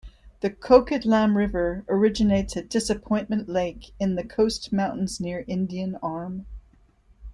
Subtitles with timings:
[0.39, 6.47] The Coquitlam River originates at Disappointment Lake in the Coast Mountains near Indian Arm.